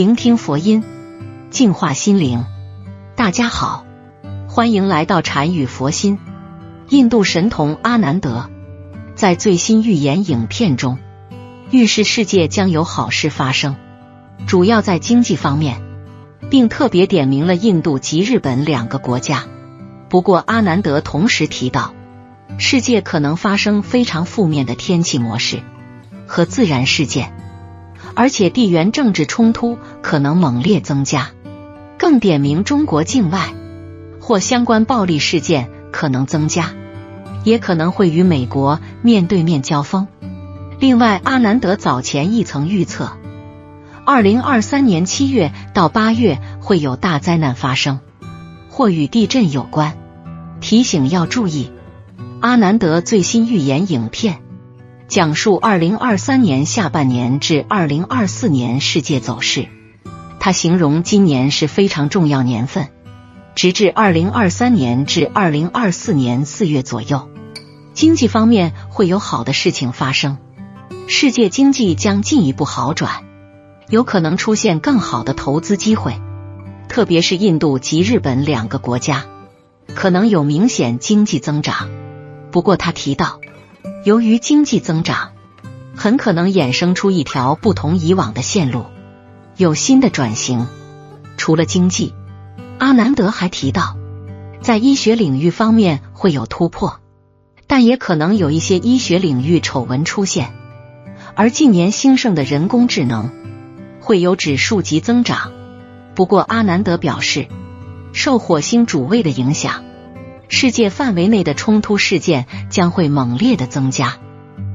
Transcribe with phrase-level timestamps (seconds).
[0.00, 0.82] 聆听佛音，
[1.50, 2.46] 净化心灵。
[3.16, 3.84] 大家好，
[4.48, 6.18] 欢迎来到禅语佛心。
[6.88, 8.48] 印度神童阿南德
[9.14, 10.96] 在最新预言影片中
[11.70, 13.76] 预示世界将有好事发生，
[14.46, 15.82] 主要在经济方面，
[16.48, 19.44] 并特别点名了印度及日本两个国家。
[20.08, 21.92] 不过，阿南德同时提到，
[22.56, 25.60] 世界可能发生非常负面的天气模式
[26.26, 27.34] 和自然事件，
[28.14, 31.30] 而且地缘政治冲突可能猛烈增加。
[31.98, 33.52] 更点名中国境外
[34.20, 36.70] 或相关暴力事件可能增加，
[37.44, 40.08] 也可能会与美国面对面交锋。
[40.78, 43.12] 另外，阿南德早前亦曾预测，
[44.06, 48.00] 二零二三年七月到八月会有大灾难发生，
[48.70, 49.98] 或与地震有关。
[50.60, 51.70] 提醒要注意，
[52.40, 54.38] 阿南德最新预言影片
[55.10, 59.66] 讲述二零二三年下半年至二零二四年世界走势。
[60.38, 62.90] 他形容今年是非常重要年份，
[63.56, 67.28] 直至二零二三年至二零二四年四月左右，
[67.92, 70.38] 经济方面会有好的事情发生，
[71.08, 73.24] 世界经济将进一步好转，
[73.88, 76.20] 有可能出现更好的投资机会，
[76.88, 79.24] 特别是印度及日本两个国家。
[79.92, 81.90] 可能有明显经济增长，
[82.52, 83.40] 不过他提到，
[84.02, 85.32] 由于经济增长，
[85.94, 88.86] 很可能衍生出一条不同以往的线路，
[89.56, 90.66] 有新的转型。
[91.36, 92.14] 除了经济，
[92.78, 93.96] 阿南德还提到，
[94.62, 97.00] 在医学领域方面会有突破，
[97.66, 100.54] 但也可能有一些医学领域丑闻出现。
[101.34, 103.30] 而近年兴盛的人工智能
[104.00, 105.52] 会有指数级增长。
[106.14, 107.48] 不过阿南德表示。
[108.12, 109.84] 受火星主位的影响，
[110.52, 114.16] 世界范围内的冲突事件将会猛烈的增加，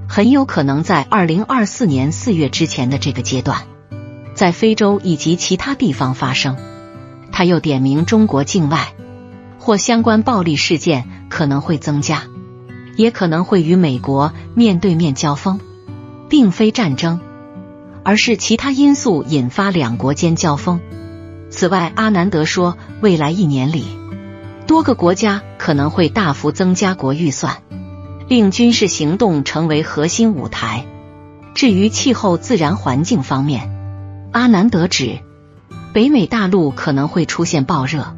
[0.08, 3.64] 很有可能在二零二四年四月之前的这个阶段，
[4.34, 6.56] 在非洲以及其他地方发生。
[7.30, 8.94] 他又点名中国境外
[9.60, 12.24] 或相关暴力事件可能会增加，
[12.96, 15.60] 也可能会与美国面对面交锋，
[16.30, 17.20] 并非战争，
[18.02, 20.80] 而是其他因素引发两国间交锋。
[21.50, 23.86] 此外，阿南德说，未来一年里，
[24.68, 27.62] 多个国家可能会大幅增加国预算，
[28.28, 30.86] 令军事行动成为核心舞台。
[31.54, 33.70] 至于气候自然环境方面，
[34.32, 35.20] 阿南德指
[35.94, 38.16] 北美大陆可能会出现暴热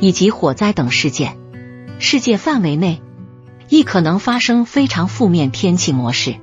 [0.00, 1.36] 以及火灾等事件，
[1.98, 3.02] 世界范围内
[3.68, 6.36] 亦可能发生非常负面天气模式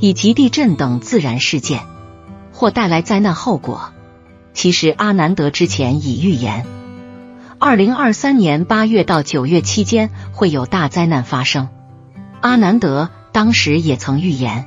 [0.00, 1.80] 以及地震等自然事件，
[2.52, 3.92] 或带来灾难后果。
[4.52, 6.66] 其实，阿南德之前已预言，
[7.58, 11.68] 二零二三年八月到九月期间会有大灾难发生。
[12.40, 14.66] 阿南德当时也曾预言，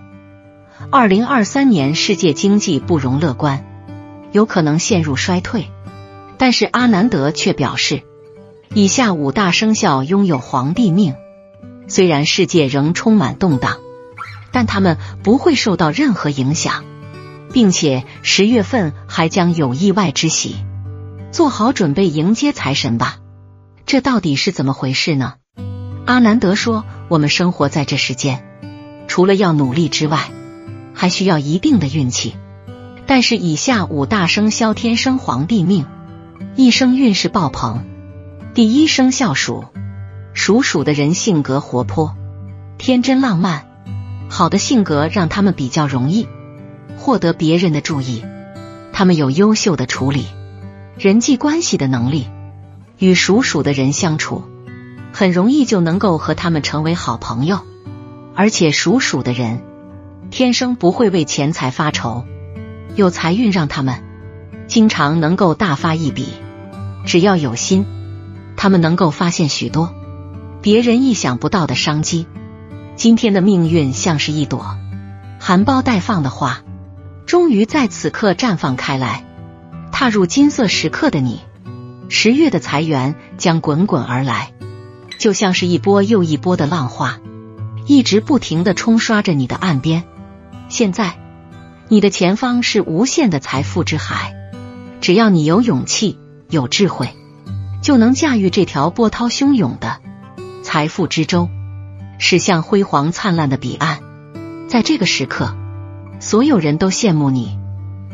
[0.91, 3.65] 二零二三年世界经济不容乐观，
[4.31, 5.69] 有可能陷入衰退。
[6.37, 8.03] 但是，阿南德却表示，
[8.73, 11.15] 以下五大生肖拥有皇帝命，
[11.87, 13.77] 虽然世界仍充满动荡，
[14.51, 16.83] 但他们不会受到任何影响。
[17.53, 20.57] 并且十月份还将有意外之喜，
[21.37, 23.19] 做好准备迎接财神吧。
[23.85, 25.35] 这到底是怎么回事呢？
[26.07, 28.43] 阿南德说：“我们生活在这世间，
[29.07, 30.31] 除了要努力之外，
[30.95, 32.35] 还需要一定的运气。
[33.05, 35.85] 但是以下五大生肖天生皇帝命，
[36.55, 37.85] 一生运势爆棚。
[38.55, 39.65] 第一生肖属
[40.33, 42.15] 属鼠的人性格活泼、
[42.79, 43.67] 天真浪漫，
[44.27, 46.27] 好的性格让他们比较容易。”
[46.97, 48.25] 获得别人的注意，
[48.91, 50.25] 他们有优秀的处理
[50.99, 52.27] 人际关系的能力。
[52.97, 54.43] 与属鼠的人相处，
[55.13, 57.59] 很容易就能够和他们成为好朋友。
[58.33, 59.61] 而且属鼠的人
[60.31, 62.25] 天生不会为钱财发愁，
[62.95, 64.03] 有财运让他们
[64.65, 66.27] 经常能够大发一笔。
[67.05, 67.85] 只要有心，
[68.55, 69.93] 他们能够发现许多
[70.63, 72.25] 别人意想不到的商机。
[72.95, 74.75] 今天的命运像是一朵
[75.39, 76.61] 含苞待放的花。
[77.27, 79.25] 终于在此刻绽放开来，
[79.99, 81.41] 踏入金色时刻的你，
[82.07, 84.53] 十月的财源将滚滚而来，
[85.17, 87.17] 就像是一波又一波的浪花，
[87.87, 90.03] 一直不停的冲刷着你的岸边。
[90.69, 91.17] 现在，
[91.87, 94.35] 你的前方是无限的财富之海，
[95.01, 97.09] 只要你有勇气、有智慧，
[97.81, 99.97] 就能驾驭这条波涛汹涌的
[100.61, 101.49] 财富之舟，
[102.19, 104.01] 驶向辉煌灿烂的彼岸。
[104.67, 105.57] 在这个时刻。
[106.19, 107.57] 所有人都羡慕你，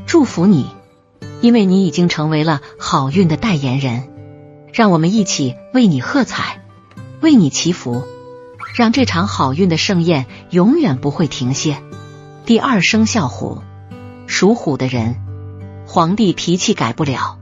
[0.06, 0.70] 祝福你，
[1.44, 4.08] 因为你已经成为了好运的代言人。
[4.72, 6.64] 让我们一起为你喝彩，
[7.20, 8.02] 为你祈福，
[8.76, 11.78] 让这场好运的盛宴永远不会停歇。
[12.46, 13.62] 第二生肖虎，
[14.26, 15.18] 属虎的人
[15.86, 17.38] 皇帝脾气改不了，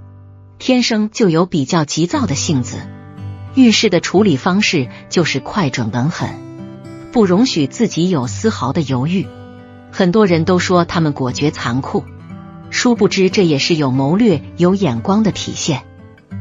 [0.58, 2.80] 天生就有比较急躁的性子，
[3.54, 6.42] 遇事的处理方式就是快准稳狠，
[7.12, 9.28] 不容许自己有丝毫的犹豫。
[9.92, 12.04] 很多人都说他们果决残酷，
[12.72, 15.84] 殊不知这也是有谋略、有眼光的体现。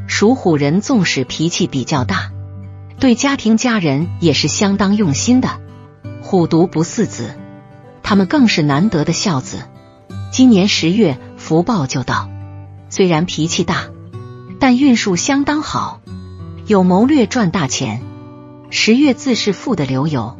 [0.06, 2.31] 属虎人纵使脾气比较大，
[2.99, 5.61] 对家庭家人也是相当用心的。
[6.23, 7.37] 虎毒不似子，
[8.03, 9.65] 他们更是难得的孝子。
[10.32, 12.31] 今年十月福报就到，
[12.88, 13.88] 虽然脾气大，
[14.59, 16.00] 但运数相当好，
[16.67, 18.03] 有谋略赚大钱。
[18.71, 20.38] 十月自是富的流油。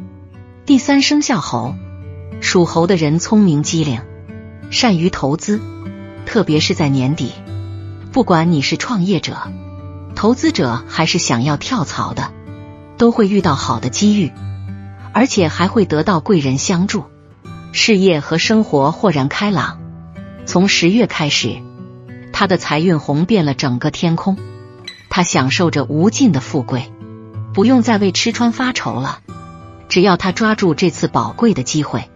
[0.65, 1.75] 第三生肖猴。
[2.39, 4.01] 属猴的人聪明机灵，
[4.71, 5.61] 善于投资，
[6.31, 7.33] 特别是在年底。
[8.13, 9.51] 不管你是创业者、
[10.15, 12.31] 投资者，还是想要跳槽的，
[12.97, 14.31] 都会遇到好的机遇，
[15.11, 17.03] 而且还会得到贵人相助，
[17.73, 19.81] 事业和生活豁然开朗。
[20.45, 21.57] 从十月开始，
[22.31, 24.37] 他的财运红遍了整个天空，
[25.09, 26.93] 他享受着无尽的富贵，
[27.53, 29.19] 不用再为吃穿发愁了。
[29.89, 32.09] 只要他抓住这次宝贵的机会。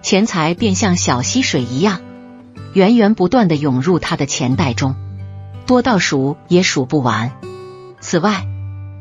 [0.00, 2.00] 钱财便像小溪水一样，
[2.72, 4.94] 源源不断的涌入他的钱袋中，
[5.66, 7.32] 多到数也数不完。
[8.00, 8.46] 此外，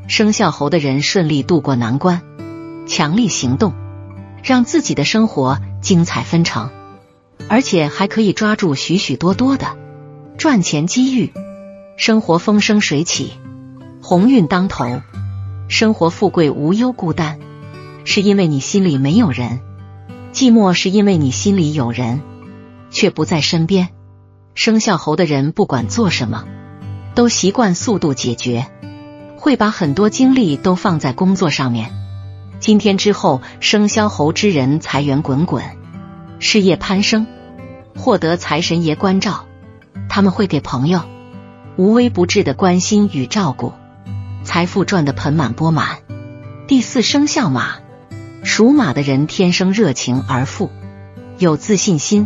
[0.08, 2.22] 生肖猴的人顺利度过难关，
[2.88, 3.74] 强力行动，
[4.44, 6.72] 让自己的生活精彩纷呈，
[7.48, 9.78] 而且还可以抓住许许多多的
[10.38, 11.32] 赚钱机遇，
[11.96, 13.34] 生活风生水起，
[14.02, 15.02] 鸿运当头，
[15.68, 17.40] 生活富贵无忧孤单，
[18.04, 19.60] 是因为你心里没有人。
[20.34, 22.22] 寂寞是因为你心里有人，
[22.90, 23.90] 却不在身边。
[24.56, 26.46] 生肖猴的人不管做什么，
[27.16, 28.68] 都习惯速度解决，
[29.38, 31.92] 会把很多精力都放在工作上面。
[32.60, 35.64] 今天之后，生肖猴之人财源滚滚，
[36.40, 37.26] 事业攀升，
[37.96, 39.46] 获得财神爷关照。
[40.10, 41.02] 他们会给朋友
[41.78, 43.74] 无微不至的关心与照顾，
[44.44, 46.00] 财富赚得盆满钵满。
[46.68, 47.76] 第四生肖马。
[48.42, 50.72] 属马的人天生热情而富，
[51.40, 52.26] 有自信心，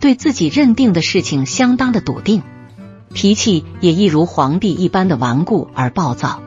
[0.00, 2.42] 对自己认定的事情相当的笃定，
[3.12, 6.42] 脾气也一如皇帝一般的顽固而暴躁。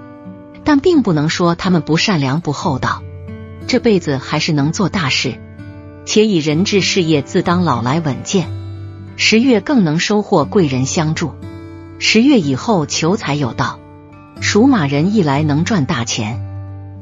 [0.64, 3.02] 但并不能说他们不善良不厚道，
[3.68, 5.40] 这辈子还是能做大事，
[6.06, 8.50] 且以人治事业自当老来稳健。
[9.18, 11.34] 十月更能收获贵人相助，
[12.00, 13.80] 十月以后求财有道。
[14.40, 16.42] 属马人一来能赚大钱，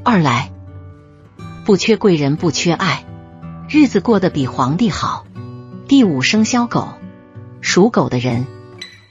[0.03, 0.51] 二来。
[1.63, 3.05] 不缺贵人，不缺爱，
[3.69, 5.25] 日子过得比皇帝好。
[5.89, 6.89] 第五生肖狗，
[7.61, 8.45] 属狗的人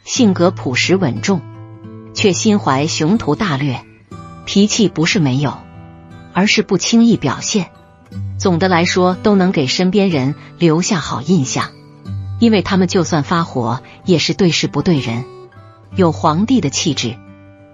[0.05, 1.41] 性格朴实稳重，
[2.15, 3.85] 却心怀雄图大略，
[4.47, 5.59] 脾气不是没有，
[6.33, 7.73] 而是不轻易表现。
[8.39, 11.73] 总的来说，都能给身边人留下好印象，
[12.39, 15.25] 因为他们就算发火，也是对事不对人，
[15.97, 17.17] 有皇帝的气质，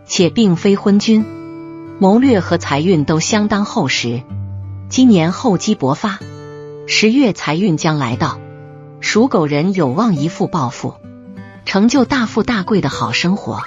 [0.06, 1.26] 且并非昏君，
[1.98, 4.22] 谋略和财运都相当厚实。
[4.88, 6.20] 今年厚积薄发，
[6.86, 8.38] 十月财运将来到，
[9.06, 10.94] 属狗人有望一富暴富，
[11.66, 13.60] 成就大富大贵的好生活。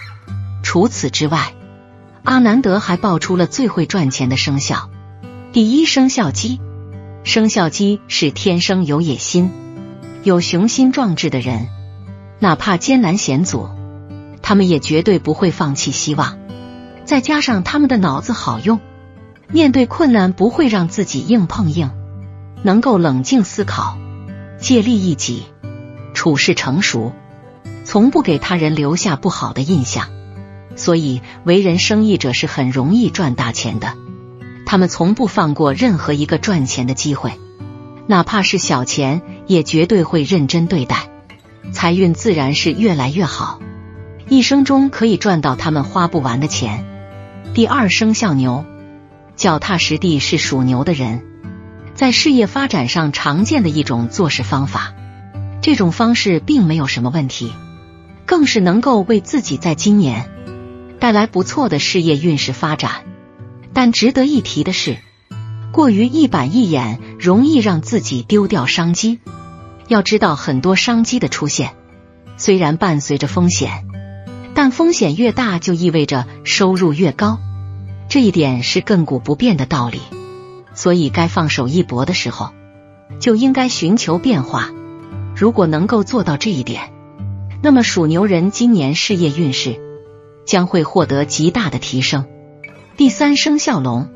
[0.64, 1.54] 除此之外，
[2.24, 4.90] 阿南德还爆出了最会赚钱的生肖——
[5.54, 6.60] 第一生肖鸡。
[7.24, 9.52] 生肖鸡是天生有野心、
[10.24, 11.68] 有雄心壮志的人，
[12.40, 13.70] 哪怕艰难险阻，
[14.42, 16.40] 他们也绝对不会放弃希望。
[17.06, 18.80] 再加上他们的脑子好用。
[19.50, 21.92] 面对困难不会让自己硬碰硬，
[22.64, 23.98] 能够冷静思考，
[24.60, 25.44] 借力一己，
[26.14, 27.14] 处事成熟，
[27.84, 30.10] 从不给他人留下不好的印象。
[30.76, 33.94] 所以，为人生意者是很容易赚大钱的。
[34.66, 37.34] 他们从不放过任何一个赚钱的机会，
[38.06, 41.10] 哪怕是小钱，也绝对会认真对待。
[41.72, 43.60] 财运自然是越来越好，
[44.30, 46.86] 一生中可以赚到他们花不完的钱。
[47.54, 48.66] 第二生肖牛。
[49.36, 51.24] 脚踏实地是属牛的人
[51.98, 54.94] 在事业发展上常见的一种做事方法。
[55.62, 57.52] 这种方式并没有什么问题，
[58.28, 60.30] 更是能够为自己在今年
[61.00, 62.92] 带来不错的事业运势发展。
[63.74, 65.00] 但值得一提的是，
[65.72, 69.20] 过于一板一眼容易让自己丢掉商机。
[69.88, 71.72] 要知道，很多商机的出现
[72.38, 73.88] 虽然伴随着风险，
[74.54, 77.40] 但风险越大就意味着收入越高。
[78.08, 80.00] 这一点是亘古不变的道理，
[80.78, 82.52] 所以该放手一搏的时候，
[83.20, 84.70] 就应该寻求变化。
[85.36, 86.94] 如果能够做到这一点，
[87.64, 89.82] 那么属牛人今年事业运势
[90.46, 92.26] 将会获得极大的提升。
[92.96, 94.08] 第三生肖龙，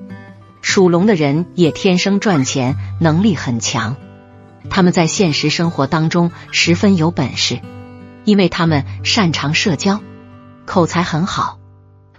[0.61, 3.95] 属龙的人也天生赚钱能力很强，
[4.69, 7.59] 他们在现实生活当中十分有本事，
[8.23, 9.99] 因为他们擅长社交，
[10.65, 11.57] 口才很好，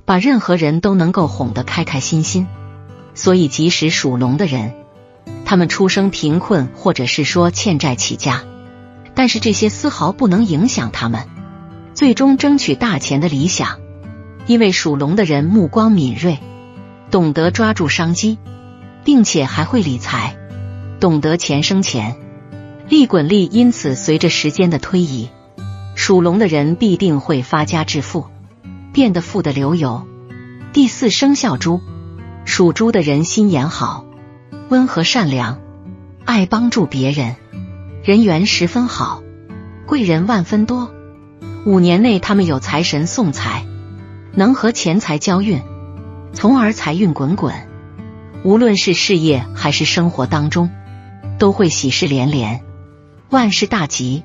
[0.05, 2.49] 把任何人都能够哄得开开心心。
[3.15, 4.75] 所以，即使属龙的人，
[5.45, 8.43] 他们出生贫困，或者是说欠债起家，
[9.15, 11.27] 但是这些丝毫不能影响他们
[11.95, 13.79] 最终争取大钱的理想。
[14.47, 16.39] 因为属龙的人目光敏锐，
[17.13, 18.39] 懂得抓住商机，
[19.05, 20.37] 并且还会理财，
[20.99, 22.17] 懂得钱生钱，
[22.89, 23.45] 利滚利。
[23.45, 25.29] 因此，随着时间的推移，
[25.95, 28.27] 属龙的人必定会发家致富，
[28.93, 30.09] 变得富得流油。
[30.73, 31.81] 第四生肖猪，
[32.45, 34.05] 属猪的人心眼好，
[34.69, 35.61] 温和善良，
[36.25, 37.37] 爱帮助别人，
[38.05, 39.23] 人缘十分好，
[39.87, 40.93] 贵人万分多。
[41.65, 43.67] 五年内，他们有财神送财。
[44.35, 45.61] 能和钱财交运，
[46.33, 47.55] 从而财运滚滚。
[48.45, 50.71] 无论是事业还是生活当中，
[51.39, 52.63] 都会喜事连连，
[53.29, 54.25] 万事大吉，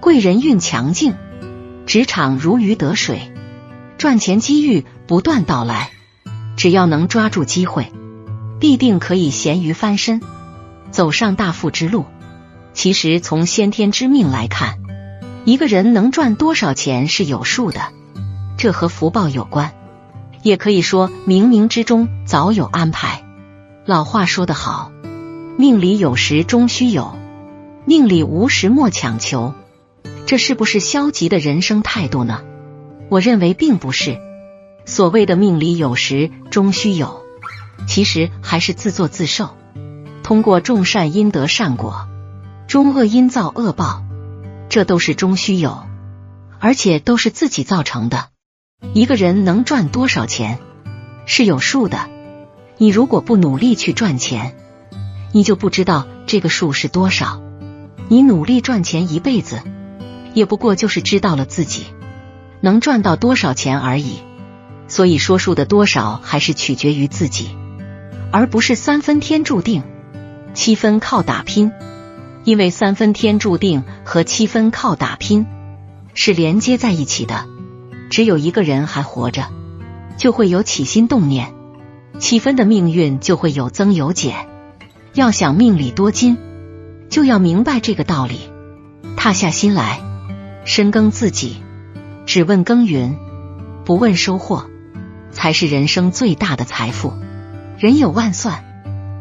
[0.00, 1.14] 贵人运强劲，
[1.86, 3.32] 职场如鱼得水，
[3.96, 5.90] 赚钱机遇不断到来。
[6.58, 7.92] 只要能抓住机会，
[8.58, 10.20] 必定可以咸鱼翻身，
[10.90, 12.04] 走上大富之路。
[12.74, 14.80] 其实从先天之命来看，
[15.44, 17.80] 一个人能赚多少钱是有数的。
[18.56, 19.72] 这和福报有关，
[20.42, 23.22] 也可以说冥冥之中早有安排。
[23.86, 24.90] 老话说得好，
[25.56, 27.16] 命里有时终须有，
[27.84, 29.54] 命里无时莫强求。
[30.26, 32.42] 这是不是消极的人生态度呢？
[33.10, 34.18] 我认为并不是。
[34.84, 37.24] 所谓的命里有时终须有，
[37.86, 39.50] 其实还是自作自受。
[40.24, 42.08] 通过种善因得善果，
[42.66, 44.02] 种恶因造恶报，
[44.68, 45.84] 这都是终须有，
[46.58, 48.30] 而且都是自己造成的。
[48.92, 50.58] 一个人能赚多少钱
[51.26, 52.10] 是有数的，
[52.76, 54.56] 你如果不努力去赚钱，
[55.30, 57.40] 你就不知道这个数是多少。
[58.08, 59.62] 你努力赚钱一辈子，
[60.34, 61.86] 也不过就是知道了自己
[62.60, 64.22] 能赚到多少钱而已。
[64.88, 67.50] 所以说数的多少还是取决于自己，
[68.32, 69.82] 而不是三分天注定，
[70.54, 71.70] 七分靠打拼。
[72.44, 75.44] 因为三分天注定和七分靠打拼
[76.14, 77.44] 是连接在一起的。
[78.08, 79.48] 只有一个人还活着，
[80.16, 81.52] 就会有起心动念，
[82.18, 84.34] 七分的命运就会有增有减。
[85.12, 86.38] 要想命里多金，
[87.10, 88.50] 就要明白这个道理，
[89.14, 90.00] 踏下心来，
[90.64, 91.58] 深耕自己，
[92.24, 93.18] 只问耕耘，
[93.84, 94.64] 不问收获，
[95.38, 97.14] 才是人生最大的财富。
[97.78, 98.64] 人有万算，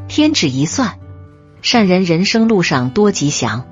[0.07, 0.97] 天只一算。
[1.61, 3.67] 善人人生路上多吉祥，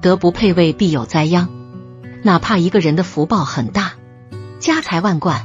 [0.00, 1.50] 德不配位必有灾殃。
[2.22, 3.92] 哪怕一个人的福报很大。
[4.60, 5.44] 家财万贯，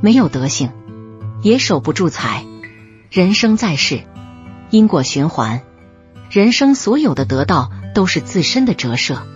[0.00, 0.70] 没有德行，
[1.42, 2.46] 也守不住财。
[3.10, 4.00] 人生在世，
[4.70, 5.60] 因果循环，
[6.30, 9.26] 人生所有的得到都是自身的折射。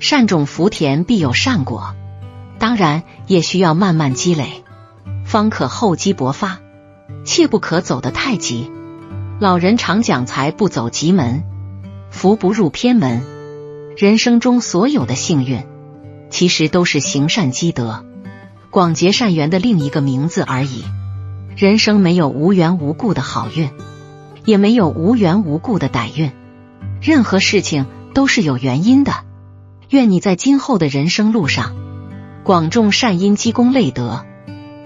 [0.00, 1.94] 善种福田，必有善果。
[2.58, 4.64] 当然，也需要慢慢积累，
[5.26, 6.60] 方可厚积薄发。
[7.24, 8.70] 切不可走得太急。
[9.40, 11.42] 老人常讲：财不走急门，
[12.10, 13.22] 福不入偏门。
[13.96, 15.64] 人生中所有的幸运，
[16.30, 18.04] 其实都是行善积德。
[18.70, 20.84] 广结善缘的另一个名字而已。
[21.56, 23.70] 人生没有无缘无故的好运，
[24.44, 26.30] 也没有无缘无故的歹运。
[27.00, 29.12] 任何事情都是有原因的。
[29.90, 31.74] 愿你在今后的人生路上，
[32.44, 34.24] 广种善因，积功累德，